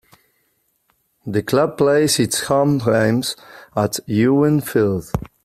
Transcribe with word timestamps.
The 1.27 1.43
club 1.43 1.77
plays 1.77 2.17
its 2.19 2.45
home 2.45 2.79
games 2.79 3.35
at 3.77 3.99
Ewen 4.07 4.59
Fields. 4.61 5.11